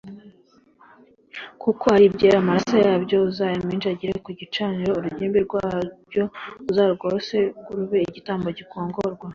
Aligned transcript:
kuko 1.61 1.83
ari 1.95 2.03
ibyera 2.09 2.37
amaraso 2.39 2.75
yabyo 2.85 3.17
k 3.21 3.23
uzayaminjagire 3.29 4.13
ku 4.25 4.29
gicaniro 4.39 4.91
urugimbu 4.95 5.37
rwabyo 5.47 6.23
uzarwose 6.69 7.35
rube 7.75 7.97
igitambo 8.09 8.47
gikongorwa 8.57 9.27